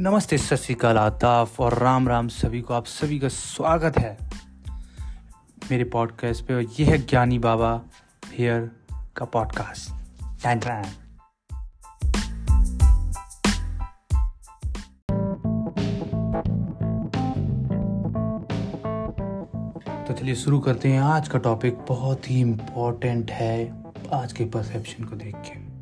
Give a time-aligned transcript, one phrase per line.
[0.00, 4.18] नमस्ते, सत श्रीकाल आदाफ और राम राम सभी को। आप सभी का स्वागत है
[5.70, 7.82] मेरे पॉडकास्ट पे और यह है ज्ञानी बाबा
[8.38, 8.70] हेयर
[9.16, 9.90] का पॉडकास्ट
[10.42, 10.60] टैन
[20.06, 25.04] तो चलिए शुरू करते हैं। आज का टॉपिक बहुत ही इम्पोर्टेंट है। आज के परसेप्शन
[25.04, 25.78] को देख के।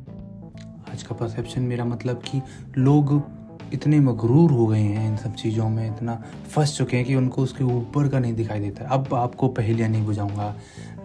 [0.91, 2.41] आज का परसेप्शन मेरा मतलब कि
[2.77, 3.36] लोग
[3.73, 7.41] इतने मगरूर हो गए हैं इन सब चीज़ों में, इतना फंस चुके हैं कि उनको
[7.41, 10.55] उसके ऊपर का नहीं दिखाई देता। अब आपको पहलियाँ नहीं बुझाऊँगा।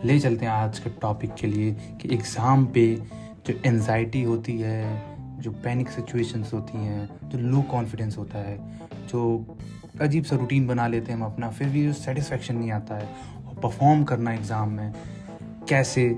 [0.05, 2.87] ले चलते हैं आज के टॉपिक के लिए कि एग्ज़ाम पे
[3.47, 5.03] जो एनजाइटी होती है,
[5.39, 8.59] जो पैनिक सिचुएशंस होती हैं, जो लो कॉन्फिडेंस होता है,
[9.09, 9.47] जो
[10.01, 13.09] अजीब सा रूटीन बना लेते हैं हम अपना, फिर भी जो सेटिस्फेक्शन नहीं आता है,
[13.49, 14.93] और परफॉर्म करना एग्ज़ाम में,
[15.69, 16.09] कैसे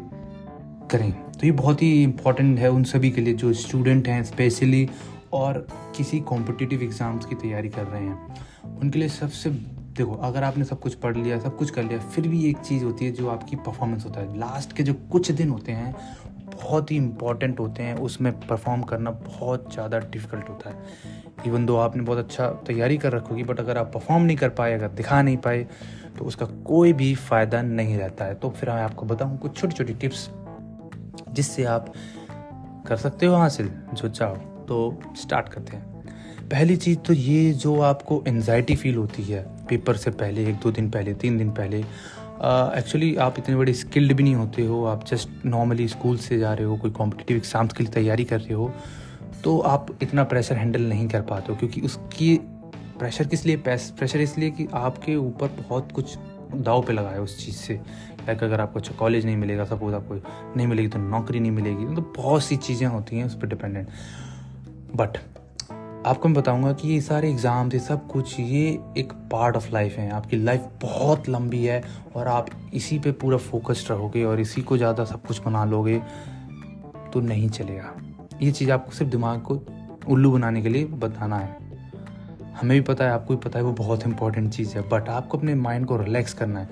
[0.90, 1.12] करें?
[1.12, 4.88] तो ये बहुत ही इंपॉर्टेंट है उन सभी के लिए जो स्टूडेंट हैं स्पेशली
[5.35, 10.65] और किसी कॉम्पिटिटिव एग्ज़ाम्स की तैयारी कर रहे हैं। उनके लिए सबसे, देखो, अगर आपने
[10.65, 13.29] सब कुछ पढ़ लिया, सब कुछ कर लिया, फिर भी एक चीज़ होती है जो
[13.29, 15.95] आपकी परफॉर्मेंस होता है। लास्ट के जो कुछ दिन होते हैं,
[16.54, 21.76] बहुत ही इंपॉर्टेंट होते हैं, उसमें परफॉर्म करना बहुत ज़्यादा डिफ़िकल्ट होता है। इवन दो
[21.76, 25.21] आपने बहुत अच्छा तैयारी कर रखोगी बट अगर आप परफॉर्म नहीं कर पाए, अगर दिखा
[25.23, 25.66] नहीं पाए
[26.19, 29.76] तो उसका कोई भी फ़ायदा नहीं रहता है। तो फिर मैं आपको बताऊँ कुछ छोटी
[29.76, 30.29] छोटी टिप्स
[31.30, 31.93] जिससे आप
[32.87, 37.80] कर सकते हो हासिल, जो चाहो। तो स्टार्ट करते हैं। पहली चीज़ तो ये जो
[37.82, 41.79] आपको एनजाइटी फील होती है पेपर से पहले, एक दो दिन पहले, तीन दिन पहले
[42.79, 46.52] एक्चुअली आप इतने बड़े स्किल्ड भी नहीं होते हो, आप जस्ट नॉर्मली स्कूल से जा
[46.54, 48.73] रहे हो, कोई कॉम्पिटिटिव एग्ज़ाम्स के लिए तैयारी कर रहे हो
[49.45, 52.37] तो आप इतना प्रेशर हैंडल नहीं कर पाते हो, क्योंकि उसकी
[52.98, 56.16] प्रेशर किस लिए प्रेशर इसलिए कि आपके ऊपर बहुत कुछ
[56.54, 57.74] दाव पे लगाया उस चीज़ से।
[58.26, 60.15] लाइक अगर आपको अच्छा कॉलेज नहीं मिलेगा सपोज़ आपको
[60.57, 63.46] नहीं मिलेगी तो नौकरी नहीं मिलेगी मतलब तो बहुत सी चीज़ें होती हैं उस पर
[63.46, 63.88] डिपेंडेंट
[64.97, 65.16] बट
[66.06, 69.96] आपको मैं बताऊँगा कि ये सारे एग्ज़ाम्स ये सब कुछ, ये एक पार्ट ऑफ़ लाइफ
[69.96, 71.82] है। आपकी लाइफ बहुत लंबी है
[72.16, 75.98] और आप इसी पे पूरा फोकस्ड रहोगे और इसी को ज़्यादा सब कुछ बना लोगे
[77.12, 77.94] तो नहीं चलेगा।
[78.42, 79.60] ये चीज़ आपको सिर्फ़ दिमाग को
[80.08, 81.56] उल्लू बनाने के लिए बताना है।
[82.60, 85.38] हमें भी पता है, आपको भी पता है, वो बहुत इंपॉर्टेंट चीज़ है। बट आपको
[85.38, 86.69] अपने माइंड को रिलैक्स करना है।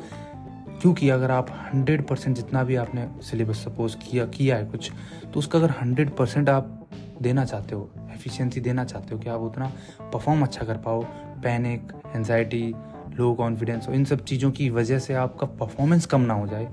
[0.83, 4.91] क्योंकि अगर आप हंड्रेड परसेंट जितना भी आपने सिलेबस सपोज़ किया किया है कुछ
[5.35, 6.82] तो उसका अगर हंड्रेड परसेंट आप
[7.23, 9.71] देना चाहते हो एफिशिएंसी देना चाहते हो कि आप उतना
[10.03, 11.03] परफॉर्म अच्छा कर पाओ
[11.43, 12.75] पैनिक एनजाइटी
[13.17, 16.69] लो कॉन्फिडेंस इन सब चीज़ों की वजह से आपका परफॉर्मेंस कम ना हो जाए।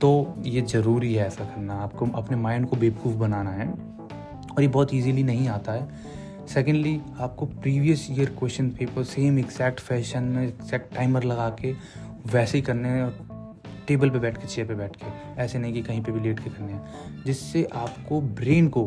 [0.00, 4.68] तो ये ज़रूरी है ऐसा करना, आपको अपने माइंड को बेवकूफ़ बनाना है और ये
[4.68, 5.88] बहुत ईजीली नहीं आता है।
[6.46, 11.72] सेकेंडली आपको previous year question paper same exact fashion में एग्जैक्ट टाइमर लगा के
[12.26, 13.28] वैसे ही करने हैं
[13.88, 15.06] टेबल पे बैठ के चेयर पे बैठ के,
[15.42, 18.84] ऐसे नहीं कि कहीं पे भी लेट के करने हैं, जिससे आपको ब्रेन को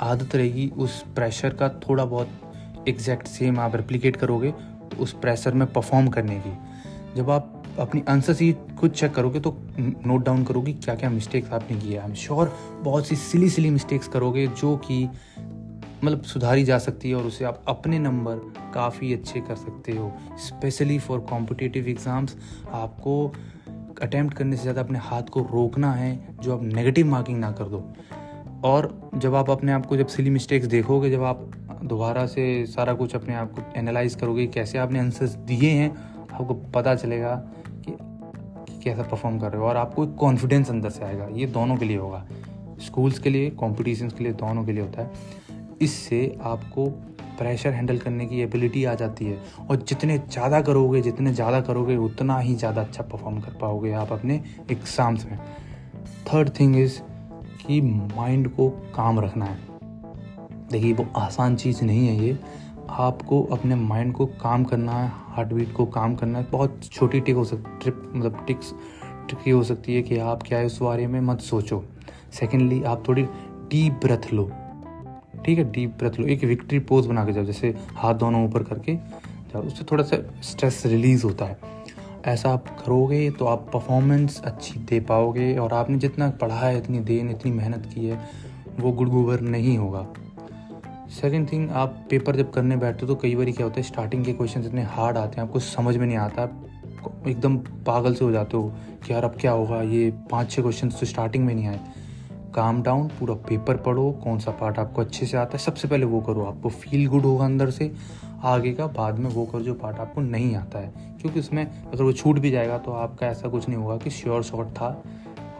[0.00, 4.52] आदत रहेगी, उस प्रेशर का थोड़ा बहुत एग्जैक्ट सेम आप रेप्लिकेट करोगे
[5.00, 6.52] उस प्रेशर में परफॉर्म करने की।
[7.16, 11.52] जब आप अपनी आंसर सी खुद चेक करोगे तो नोट डाउन करोगे क्या क्या मिस्टेक्स
[11.52, 12.52] आपने किया आई एम श्योर
[12.82, 15.08] बहुत सी सिली सिली मिस्टेक्स करोगे जो कि
[16.04, 18.36] मतलब सुधारी जा सकती है और उसे आप अपने नंबर
[18.74, 22.36] काफ़ी अच्छे कर सकते हो। स्पेशली फॉर कॉम्पिटिटिव एग्ज़ाम्स
[22.74, 23.26] आपको
[24.02, 27.64] अटैम्प्ट करने से ज़्यादा अपने हाथ को रोकना है, जो आप नेगेटिव मार्किंग ना कर
[27.64, 27.78] दो।
[28.64, 31.50] और जब आप अपने आप को जब सिली मिस्टेक्स देखोगे जब आप
[31.84, 35.90] दोबारा से सारा कुछ अपने आप को एनालाइज करोगे कैसे आपने आंसर्स दिए हैं
[36.32, 37.34] आपको पता चलेगा
[37.86, 41.46] कि, कि कैसा परफॉर्म कर रहे हो और आपको एक कॉन्फिडेंस अंदर से आएगा। ये
[41.46, 42.26] दोनों के लिए होगा।
[42.80, 45.10] स्कूल्स के लिए कॉम्पिटिशन्स के लिए दोनों के लिए होता है।
[45.80, 46.86] इससे आपको
[47.38, 49.38] प्रेशर हैंडल करने की एबिलिटी आ जाती है।
[49.70, 54.12] और जितने ज़्यादा करोगे जितने ज़्यादा करोगे उतना ही ज़्यादा अच्छा परफॉर्म कर पाओगे आप
[54.12, 55.38] अपने एग्ज़ाम्स में।
[56.26, 57.00] थर्ड थिंग इज़
[57.66, 57.80] कि
[58.16, 59.58] माइंड को काम रखना है।
[60.72, 62.38] देखिए, वो आसान चीज़ नहीं है ये।
[62.88, 67.20] आपको अपने माइंड को काम करना है हार्ट बीट को काम करना है। बहुत छोटी
[67.20, 68.74] टिक हो सकती ट्रिप मतलब टिक्स
[69.28, 71.84] ट्रिक हो सकती है कि आप क्या है, उस बारे में मत सोचो।
[72.32, 73.22] सेकेंडली आप थोड़ी
[73.70, 74.50] डीप ब्रेथ लो।
[75.44, 78.62] ठीक है डीप ब्रेथ लो। एक विक्ट्री पोज बना के जाओ, जैसे हाथ दोनों ऊपर
[78.62, 81.75] करके जाओ, उससे थोड़ा सा स्ट्रेस रिलीज़ होता है।
[82.26, 86.98] ऐसा आप करोगे तो आप परफॉर्मेंस अच्छी दे पाओगे और आपने जितना पढ़ा है, इतनी
[87.00, 88.20] देन, इतनी मेहनत की है,
[88.80, 90.06] वो गुड़गुबर नहीं होगा।
[91.12, 94.24] सेकेंड थिंग आप पेपर जब करने बैठते हो तो कई बार क्या होता है स्टार्टिंग
[94.24, 97.56] के क्वेश्चन इतने हार्ड आते हैं, आपको समझ में नहीं आता, आप एकदम
[97.86, 98.72] पागल से हो जाते हो
[99.04, 101.80] कि यार अब क्या होगा, ये पाँच छः क्वेश्चन तो स्टार्टिंग में नहीं आए।
[102.56, 106.06] काम डाउन पूरा पेपर पढ़ो, कौन सा पार्ट आपको अच्छे से आता है, सबसे पहले
[106.06, 107.92] वो करो, आपको फील गुड होगा अंदर से,
[108.44, 112.02] आगे का बाद में वो करो जो पार्ट आपको नहीं आता है, क्योंकि उसमें अगर
[112.02, 114.88] वो छूट भी जाएगा तो आपका ऐसा कुछ नहीं होगा कि श्योर शॉर्ट था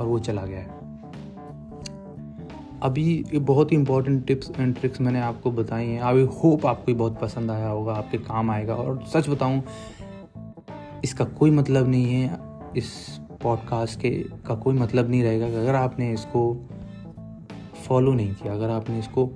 [0.00, 0.84] और वो चला गया है।
[2.82, 6.94] अभी ये बहुत ही इंपॉर्टेंट टिप्स एंड ट्रिक्स मैंने आपको बताई हैं, आई होप आपको
[6.94, 9.62] बहुत पसंद आया होगा, आपके काम आएगा, और सच बताऊँ,
[11.04, 12.38] इसका कोई मतलब नहीं है,
[12.76, 14.10] इस पॉडकास्ट के
[14.46, 16.40] का कोई मतलब नहीं रहेगा कि अगर आपने इसको
[17.88, 19.26] फॉलो नहीं किया, अगर आपने इसको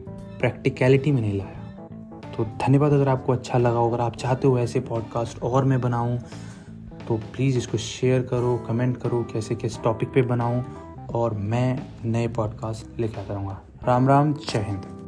[0.40, 1.58] प्रैक्टिकलिटी में नहीं लाया
[2.30, 5.80] तो धन्यवाद अगर आपको अच्छा लगा हो। अगर आप चाहते हो ऐसे पॉडकास्ट और मैं
[5.80, 6.18] बनाऊँ
[7.08, 10.64] तो प्लीज़ इसको शेयर करो कमेंट करो, कैसे, किस टॉपिक पे बनाऊँ,
[11.14, 14.99] और मैं नए पॉडकास्ट लिखा करूँगा राम राम, जय हिंद।